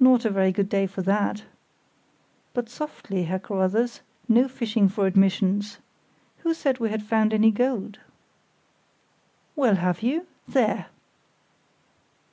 [0.00, 1.44] "Not a very good day for that!
[2.54, 5.78] But softly, Herr Carruthers; no fishing for admissions.
[6.38, 8.00] Who said we had found any gold?"
[9.54, 10.26] "Well, have you?
[10.48, 10.86] There!"